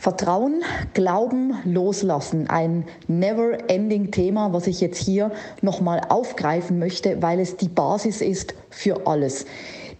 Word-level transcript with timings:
Vertrauen, 0.00 0.62
Glauben, 0.94 1.58
Loslassen. 1.66 2.48
Ein 2.48 2.86
never-ending 3.06 4.10
Thema, 4.10 4.50
was 4.54 4.66
ich 4.66 4.80
jetzt 4.80 4.96
hier 4.96 5.30
nochmal 5.60 6.00
aufgreifen 6.08 6.78
möchte, 6.78 7.20
weil 7.20 7.38
es 7.38 7.58
die 7.58 7.68
Basis 7.68 8.22
ist 8.22 8.54
für 8.70 9.06
alles. 9.06 9.44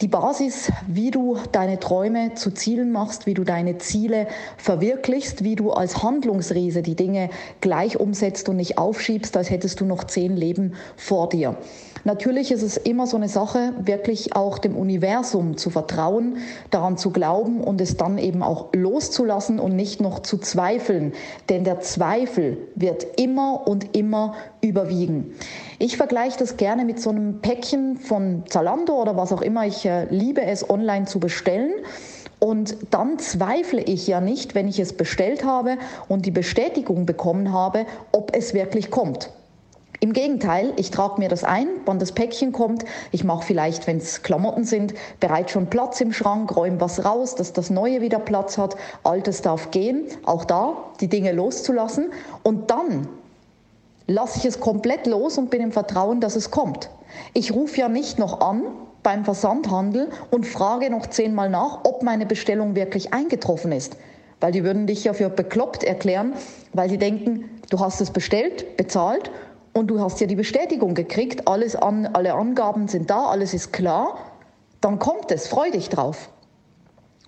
Die 0.01 0.09
Basis, 0.09 0.73
wie 0.87 1.11
du 1.11 1.37
deine 1.53 1.79
Träume 1.79 2.33
zu 2.33 2.53
Zielen 2.53 2.91
machst, 2.91 3.27
wie 3.27 3.35
du 3.35 3.45
deine 3.45 3.77
Ziele 3.77 4.29
verwirklichst, 4.57 5.45
wie 5.45 5.57
du 5.57 5.73
als 5.73 6.03
Handlungsriese 6.03 6.81
die 6.81 6.97
Dinge 6.97 7.29
gleich 7.61 8.01
umsetzt 8.01 8.49
und 8.49 8.57
nicht 8.57 8.79
aufschiebst, 8.79 9.37
als 9.37 9.51
hättest 9.51 9.79
du 9.79 9.85
noch 9.85 10.05
zehn 10.05 10.39
Leben 10.39 10.73
vor 10.97 11.29
dir. 11.29 11.59
Natürlich 12.05 12.51
ist 12.51 12.63
es 12.63 12.79
immer 12.79 13.07
so 13.07 13.19
eine 13.19 13.29
Sache, 13.29 13.75
wirklich 13.85 14.35
auch 14.35 14.59
dem 14.59 14.75
Universum 14.75 15.59
zu 15.59 15.69
vertrauen, 15.69 16.39
daran 16.71 16.97
zu 16.97 17.11
glauben 17.11 17.61
und 17.61 17.81
es 17.83 17.99
dann 17.99 18.17
eben 18.17 18.43
auch 18.43 18.69
loszulassen 18.73 19.59
und 19.59 19.77
nicht 19.77 20.01
noch 20.01 20.21
zu 20.21 20.39
zweifeln. 20.39 21.13
Denn 21.51 21.65
der 21.65 21.81
Zweifel 21.81 22.57
wird 22.75 23.07
immer 23.21 23.67
und 23.69 23.95
immer 23.95 24.35
überwiegen. 24.61 25.35
Ich 25.79 25.97
vergleiche 25.97 26.39
das 26.39 26.57
gerne 26.57 26.85
mit 26.85 27.01
so 27.01 27.11
einem 27.11 27.41
Päckchen 27.41 27.97
von 27.97 28.45
Zalando 28.49 29.01
oder 29.01 29.17
was 29.17 29.33
auch 29.33 29.43
immer. 29.43 29.67
Ich 29.67 29.87
äh, 29.87 30.07
liebe 30.11 30.43
es, 30.43 30.69
online 30.69 31.07
zu 31.07 31.21
bestellen. 31.21 31.73
Und 32.39 32.77
dann 32.91 33.19
zweifle 33.19 33.83
ich 33.83 34.07
ja 34.07 34.21
nicht, 34.21 34.55
wenn 34.55 34.67
ich 34.67 34.79
es 34.79 34.95
bestellt 34.95 35.45
habe 35.45 35.77
und 36.09 36.25
die 36.25 36.31
Bestätigung 36.31 37.05
bekommen 37.05 37.53
habe, 37.53 37.85
ob 38.13 38.35
es 38.35 38.55
wirklich 38.55 38.91
kommt. 38.91 39.31
Im 40.03 40.15
Gegenteil, 40.15 40.73
ich 40.77 40.91
trage 40.91 41.21
mir 41.21 41.29
das 41.29 41.45
ein, 41.45 41.69
wann 41.85 41.99
das 41.99 42.13
Päckchen 42.13 42.53
kommt. 42.53 42.87
Ich 43.13 43.23
mache 43.23 43.45
vielleicht, 43.45 43.87
wenn 43.87 43.99
es 43.99 44.23
Klamotten 44.23 44.65
sind, 44.65 44.95
bereits 45.21 45.53
schon 45.53 45.67
Platz 45.67 46.01
im 46.01 46.15
Schrank, 46.15 46.57
räume 46.57 46.81
was 46.81 47.05
raus, 47.05 47.35
dass 47.35 47.53
das 47.53 47.69
Neue 47.69 48.01
wieder 48.01 48.19
Platz 48.19 48.57
hat. 48.57 48.77
Altes 49.05 49.43
darf 49.43 49.71
gehen. 49.71 50.07
Auch 50.25 50.47
da 50.47 50.91
die 51.01 51.09
Dinge 51.09 51.33
loszulassen. 51.33 52.13
Und 52.43 52.71
dann 52.71 53.09
lasse 54.11 54.39
ich 54.39 54.45
es 54.45 54.59
komplett 54.59 55.07
los 55.07 55.39
und 55.39 55.51
bin 55.51 55.63
im 55.63 55.73
Vertrauen, 55.73 56.21
dass 56.21 56.35
es 56.35 56.51
kommt. 56.51 56.91
Ich 57.33 57.53
rufe 57.53 57.81
ja 57.81 57.89
nicht 57.89 58.19
noch 58.19 58.41
an 58.41 58.65
beim 59.03 59.25
Versandhandel 59.25 60.11
und 60.31 60.47
frage 60.47 60.91
noch 60.91 61.07
zehnmal 61.07 61.49
nach, 61.49 61.85
ob 61.85 62.03
meine 62.03 62.27
Bestellung 62.27 62.75
wirklich 62.75 63.15
eingetroffen 63.15 63.73
ist. 63.73 63.97
Weil 64.41 64.53
die 64.53 64.65
würden 64.65 64.87
dich 64.87 65.05
ja 65.05 65.13
für 65.13 65.31
bekloppt 65.31 65.85
erklären, 65.85 66.33
weil 66.73 66.89
die 66.89 66.99
denken, 66.99 67.49
du 67.71 67.79
hast 67.79 68.01
es 68.01 68.11
bestellt, 68.11 68.77
bezahlt 68.77 69.31
und 69.75 69.89
du 69.89 70.01
hast 70.01 70.21
ja 70.21 70.27
die 70.27 70.37
Bestätigung 70.37 70.95
gekriegt, 70.95 71.47
alles 71.47 71.77
an, 71.77 72.07
alle 72.07 72.35
Angaben 72.35 72.89
sind 72.89 73.11
da, 73.11 73.27
alles 73.27 73.55
ist 73.55 73.73
klar, 73.73 74.19
dann 74.81 74.99
kommt 74.99 75.31
es, 75.31 75.47
freu 75.47 75.71
dich 75.71 75.89
drauf. 75.89 76.31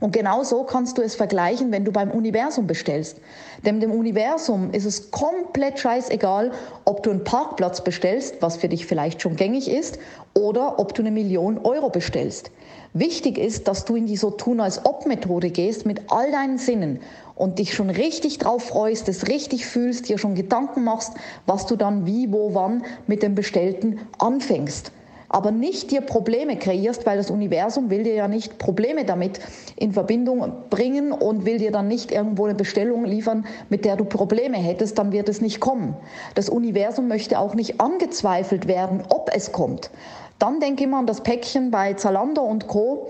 Und 0.03 0.12
genau 0.12 0.42
so 0.42 0.64
kannst 0.64 0.98
du 0.98 1.03
es 1.03 1.14
vergleichen, 1.14 1.70
wenn 1.70 1.84
du 1.84 1.92
beim 1.92 2.11
Universum 2.11 2.67
bestellst. 2.67 3.19
Denn 3.64 3.78
dem 3.78 3.92
Universum 3.92 4.72
ist 4.72 4.84
es 4.84 5.12
komplett 5.12 5.78
scheißegal, 5.78 6.50
ob 6.84 7.05
du 7.05 7.11
einen 7.12 7.22
Parkplatz 7.22 7.84
bestellst, 7.84 8.39
was 8.41 8.56
für 8.56 8.69
dich 8.69 8.84
vielleicht 8.84 9.22
schon 9.22 9.36
gängig 9.36 9.70
ist, 9.70 10.00
oder 10.34 10.81
ob 10.81 10.92
du 10.94 11.03
eine 11.03 11.12
Million 11.12 11.59
Euro 11.59 11.88
bestellst. 11.88 12.50
Wichtig 12.94 13.38
ist, 13.38 13.69
dass 13.69 13.84
du 13.84 13.94
in 13.94 14.06
die 14.06 14.16
so 14.16 14.32
tun 14.32 14.59
als 14.59 14.84
ob 14.84 15.06
Methode 15.06 15.50
gehst 15.50 15.87
mit 15.87 16.00
all 16.09 16.32
deinen 16.32 16.59
Sinnen 16.59 16.99
und 17.37 17.60
dich 17.60 17.72
schon 17.72 17.88
richtig 17.88 18.38
drauf 18.38 18.65
freust, 18.65 19.09
es 19.09 19.28
richtig 19.28 19.66
fühlst, 19.66 20.09
dir 20.09 20.19
schon 20.19 20.34
Gedanken 20.34 20.82
machst, 20.82 21.12
was 21.47 21.66
du 21.66 21.76
dann 21.76 22.06
wie, 22.06 22.32
wo, 22.32 22.55
wann 22.55 22.82
mit 23.06 23.22
dem 23.22 23.37
Bestellten 23.37 24.00
anfängst 24.19 24.91
aber 25.32 25.50
nicht 25.50 25.91
dir 25.91 26.03
Probleme 26.03 26.56
kreierst, 26.56 27.04
weil 27.06 27.16
das 27.16 27.31
Universum 27.31 27.91
will 27.91 28.04
dir 28.04 28.15
ja 28.15 28.28
nicht 28.28 28.59
Probleme 28.59 29.04
damit 29.04 29.41
in 29.76 29.93
Verbindung 29.93 30.53
bringen 30.70 31.10
und 31.10 31.44
will 31.47 31.59
dir 31.59 31.72
dann 31.72 31.88
nicht 31.88 32.12
irgendwo 32.12 32.44
eine 32.44 32.54
Bestellung 32.54 33.04
liefern, 33.04 33.47
mit 33.69 33.84
der 33.84 33.97
du 33.97 34.04
Probleme 34.04 34.59
hättest, 34.59 34.98
dann 34.98 35.10
wird 35.10 35.28
es 35.28 35.41
nicht 35.41 35.59
kommen. 35.59 35.97
Das 36.34 36.48
Universum 36.48 37.09
möchte 37.09 37.38
auch 37.38 37.54
nicht 37.54 37.81
angezweifelt 37.81 38.69
werden, 38.69 39.03
ob 39.09 39.31
es 39.34 39.53
kommt. 39.53 39.91
Dann 40.38 40.60
denk 40.60 40.81
immer 40.81 40.98
an 40.98 41.06
das 41.06 41.22
Päckchen 41.22 41.70
bei 41.70 41.94
Zalando 41.94 42.43
und 42.43 42.69
Co., 42.69 43.09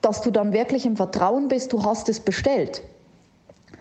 dass 0.00 0.22
du 0.22 0.30
dann 0.30 0.52
wirklich 0.52 0.86
im 0.86 0.96
Vertrauen 0.96 1.48
bist, 1.48 1.72
du 1.72 1.84
hast 1.84 2.08
es 2.08 2.20
bestellt. 2.20 2.82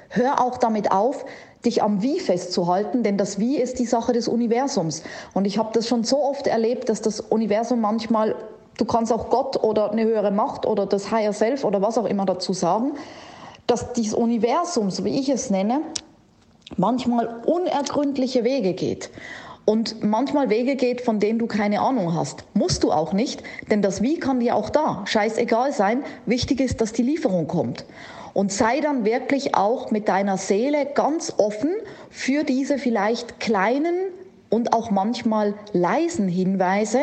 Hör 0.09 0.41
auch 0.41 0.57
damit 0.57 0.91
auf, 0.91 1.25
dich 1.65 1.83
am 1.83 2.01
Wie 2.01 2.19
festzuhalten, 2.19 3.03
denn 3.03 3.17
das 3.17 3.39
Wie 3.39 3.57
ist 3.57 3.79
die 3.79 3.85
Sache 3.85 4.13
des 4.13 4.27
Universums. 4.27 5.03
Und 5.33 5.45
ich 5.45 5.57
habe 5.57 5.69
das 5.73 5.87
schon 5.87 6.03
so 6.03 6.23
oft 6.23 6.47
erlebt, 6.47 6.89
dass 6.89 7.01
das 7.01 7.19
Universum 7.19 7.81
manchmal, 7.81 8.35
du 8.77 8.85
kannst 8.85 9.11
auch 9.11 9.29
Gott 9.29 9.61
oder 9.63 9.91
eine 9.91 10.03
höhere 10.03 10.31
Macht 10.31 10.65
oder 10.65 10.85
das 10.85 11.11
Higher 11.11 11.33
Self 11.33 11.63
oder 11.63 11.81
was 11.81 11.97
auch 11.97 12.05
immer 12.05 12.25
dazu 12.25 12.53
sagen, 12.53 12.93
dass 13.65 13.93
dieses 13.93 14.13
Universum, 14.13 14.91
so 14.91 15.03
wie 15.03 15.19
ich 15.19 15.29
es 15.29 15.49
nenne, 15.49 15.81
manchmal 16.77 17.41
unergründliche 17.45 18.43
Wege 18.43 18.73
geht 18.73 19.09
und 19.65 20.01
manchmal 20.03 20.49
Wege 20.49 20.77
geht, 20.77 21.01
von 21.01 21.19
denen 21.19 21.39
du 21.39 21.47
keine 21.47 21.81
Ahnung 21.81 22.13
hast. 22.13 22.45
Musst 22.53 22.83
du 22.83 22.91
auch 22.91 23.11
nicht, 23.11 23.43
denn 23.69 23.81
das 23.81 24.01
Wie 24.01 24.19
kann 24.19 24.39
dir 24.39 24.55
auch 24.55 24.69
da 24.69 25.01
scheißegal 25.05 25.73
sein. 25.73 26.03
Wichtig 26.25 26.61
ist, 26.61 26.79
dass 26.79 26.93
die 26.93 27.03
Lieferung 27.03 27.47
kommt 27.47 27.83
und 28.37 28.51
sei 28.51 28.81
dann 28.81 29.03
wirklich 29.03 29.55
auch 29.55 29.89
mit 29.89 30.07
deiner 30.07 30.37
Seele 30.37 30.85
ganz 30.85 31.33
offen 31.39 31.73
für 32.11 32.43
diese 32.43 32.77
vielleicht 32.77 33.39
kleinen 33.39 33.95
und 34.51 34.73
auch 34.73 34.91
manchmal 34.91 35.55
leisen 35.73 36.27
Hinweise, 36.27 36.99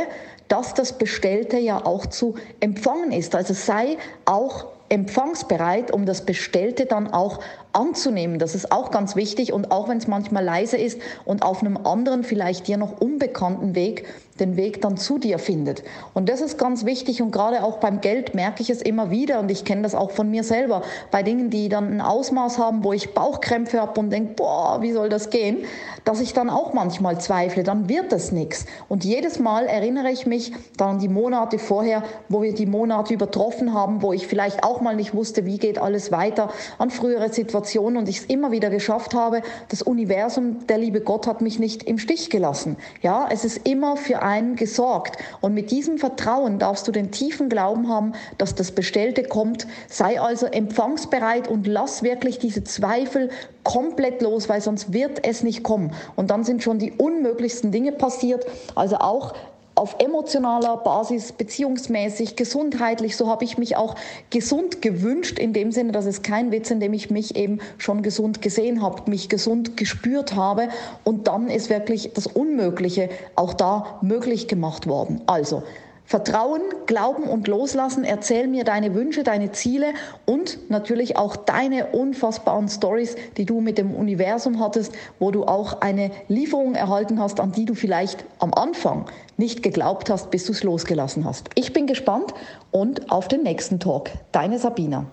dass 0.46 0.74
das 0.74 0.96
Bestellte 0.96 1.58
ja 1.58 1.84
auch 1.84 2.06
zu 2.06 2.36
empfangen 2.60 3.10
ist. 3.10 3.34
Also 3.34 3.52
sei 3.52 3.96
auch 4.26 4.66
empfangsbereit, 4.88 5.90
um 5.90 6.06
das 6.06 6.24
Bestellte 6.24 6.86
dann 6.86 7.12
auch 7.12 7.40
anzunehmen. 7.72 8.38
Das 8.38 8.54
ist 8.54 8.70
auch 8.70 8.92
ganz 8.92 9.16
wichtig 9.16 9.52
und 9.52 9.72
auch 9.72 9.88
wenn 9.88 9.98
es 9.98 10.06
manchmal 10.06 10.44
leise 10.44 10.76
ist 10.76 11.00
und 11.24 11.42
auf 11.42 11.62
einem 11.62 11.76
anderen, 11.78 12.22
vielleicht 12.22 12.68
dir 12.68 12.76
noch 12.76 13.00
unbekannten 13.00 13.74
Weg 13.74 14.04
den 14.40 14.56
Weg 14.56 14.80
dann 14.80 14.96
zu 14.96 15.18
dir 15.18 15.38
findet. 15.38 15.82
Und 16.12 16.28
das 16.28 16.40
ist 16.40 16.58
ganz 16.58 16.84
wichtig 16.84 17.22
und 17.22 17.30
gerade 17.30 17.62
auch 17.62 17.78
beim 17.78 18.00
Geld 18.00 18.34
merke 18.34 18.62
ich 18.62 18.70
es 18.70 18.82
immer 18.82 19.10
wieder 19.10 19.40
und 19.40 19.50
ich 19.50 19.64
kenne 19.64 19.82
das 19.82 19.94
auch 19.94 20.10
von 20.10 20.30
mir 20.30 20.42
selber, 20.42 20.82
bei 21.10 21.22
Dingen, 21.22 21.50
die 21.50 21.68
dann 21.68 21.92
ein 21.92 22.00
Ausmaß 22.00 22.58
haben, 22.58 22.82
wo 22.82 22.92
ich 22.92 23.14
Bauchkrämpfe 23.14 23.80
habe 23.80 24.00
und 24.00 24.10
denke, 24.10 24.34
boah, 24.34 24.82
wie 24.82 24.92
soll 24.92 25.08
das 25.08 25.30
gehen, 25.30 25.64
dass 26.04 26.20
ich 26.20 26.34
dann 26.34 26.50
auch 26.50 26.74
manchmal 26.74 27.20
zweifle, 27.20 27.62
dann 27.62 27.88
wird 27.88 28.12
das 28.12 28.32
nichts. 28.32 28.66
Und 28.88 29.04
jedes 29.04 29.38
Mal 29.38 29.66
erinnere 29.66 30.10
ich 30.10 30.26
mich 30.26 30.52
dann 30.76 30.94
an 30.94 30.98
die 30.98 31.08
Monate 31.08 31.58
vorher, 31.58 32.02
wo 32.28 32.42
wir 32.42 32.54
die 32.54 32.66
Monate 32.66 33.14
übertroffen 33.14 33.72
haben, 33.72 34.02
wo 34.02 34.12
ich 34.12 34.26
vielleicht 34.26 34.64
auch 34.64 34.80
mal 34.80 34.96
nicht 34.96 35.14
wusste, 35.14 35.46
wie 35.46 35.58
geht 35.58 35.78
alles 35.78 36.12
weiter, 36.12 36.50
an 36.78 36.90
frühere 36.90 37.32
Situationen 37.32 37.96
und 37.96 38.08
ich 38.08 38.18
es 38.18 38.24
immer 38.26 38.50
wieder 38.50 38.70
geschafft 38.70 39.14
habe. 39.14 39.42
Das 39.68 39.82
Universum, 39.82 40.66
der 40.66 40.78
liebe 40.78 41.00
Gott 41.00 41.26
hat 41.26 41.40
mich 41.40 41.58
nicht 41.58 41.84
im 41.84 41.98
Stich 41.98 42.30
gelassen. 42.30 42.76
Ja, 43.00 43.28
es 43.30 43.44
ist 43.44 43.66
immer 43.66 43.96
für 43.96 44.23
einen 44.24 44.56
gesorgt. 44.56 45.18
Und 45.40 45.54
mit 45.54 45.70
diesem 45.70 45.98
Vertrauen 45.98 46.58
darfst 46.58 46.88
du 46.88 46.92
den 46.92 47.12
tiefen 47.12 47.48
Glauben 47.48 47.88
haben, 47.88 48.12
dass 48.38 48.54
das 48.54 48.72
Bestellte 48.72 49.22
kommt. 49.22 49.66
Sei 49.88 50.20
also 50.20 50.46
empfangsbereit 50.46 51.46
und 51.46 51.66
lass 51.66 52.02
wirklich 52.02 52.38
diese 52.38 52.64
Zweifel 52.64 53.30
komplett 53.62 54.22
los, 54.22 54.48
weil 54.48 54.60
sonst 54.60 54.92
wird 54.92 55.26
es 55.26 55.42
nicht 55.42 55.62
kommen. 55.62 55.92
Und 56.16 56.30
dann 56.30 56.44
sind 56.44 56.62
schon 56.62 56.78
die 56.78 56.92
unmöglichsten 56.92 57.70
Dinge 57.70 57.92
passiert. 57.92 58.44
Also 58.74 58.96
auch 58.96 59.34
auf 59.74 59.96
emotionaler 59.98 60.76
Basis, 60.78 61.32
beziehungsmäßig, 61.32 62.36
gesundheitlich, 62.36 63.16
so 63.16 63.28
habe 63.28 63.44
ich 63.44 63.58
mich 63.58 63.76
auch 63.76 63.96
gesund 64.30 64.82
gewünscht, 64.82 65.38
in 65.38 65.52
dem 65.52 65.72
Sinne, 65.72 65.92
dass 65.92 66.06
es 66.06 66.22
kein 66.22 66.52
Witz, 66.52 66.70
in 66.70 66.80
dem 66.80 66.92
ich 66.92 67.10
mich 67.10 67.36
eben 67.36 67.58
schon 67.78 68.02
gesund 68.02 68.40
gesehen 68.40 68.82
habe, 68.82 69.10
mich 69.10 69.28
gesund 69.28 69.76
gespürt 69.76 70.34
habe 70.36 70.68
und 71.02 71.26
dann 71.26 71.48
ist 71.48 71.70
wirklich 71.70 72.12
das 72.14 72.26
Unmögliche 72.26 73.08
auch 73.34 73.54
da 73.54 73.98
möglich 74.02 74.48
gemacht 74.48 74.86
worden. 74.86 75.22
Also, 75.26 75.62
Vertrauen, 76.04 76.60
Glauben 76.86 77.24
und 77.24 77.48
Loslassen. 77.48 78.04
Erzähl 78.04 78.46
mir 78.46 78.64
deine 78.64 78.94
Wünsche, 78.94 79.22
deine 79.22 79.52
Ziele 79.52 79.94
und 80.26 80.70
natürlich 80.70 81.16
auch 81.16 81.34
deine 81.36 81.86
unfassbaren 81.86 82.68
Stories, 82.68 83.16
die 83.36 83.46
du 83.46 83.60
mit 83.60 83.78
dem 83.78 83.94
Universum 83.94 84.60
hattest, 84.60 84.92
wo 85.18 85.30
du 85.30 85.44
auch 85.44 85.80
eine 85.80 86.10
Lieferung 86.28 86.74
erhalten 86.74 87.18
hast, 87.18 87.40
an 87.40 87.52
die 87.52 87.64
du 87.64 87.74
vielleicht 87.74 88.24
am 88.38 88.52
Anfang 88.52 89.06
nicht 89.36 89.62
geglaubt 89.62 90.10
hast, 90.10 90.30
bis 90.30 90.44
du 90.44 90.52
es 90.52 90.62
losgelassen 90.62 91.24
hast. 91.24 91.48
Ich 91.54 91.72
bin 91.72 91.86
gespannt 91.86 92.34
und 92.70 93.10
auf 93.10 93.26
den 93.26 93.42
nächsten 93.42 93.80
Talk. 93.80 94.10
Deine 94.30 94.58
Sabina. 94.58 95.06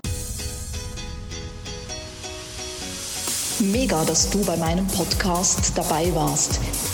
Mega, 3.59 4.03
dass 4.05 4.29
du 4.29 4.43
bei 4.43 4.57
meinem 4.57 4.87
Podcast 4.87 5.77
dabei 5.77 6.13
warst. 6.15 6.59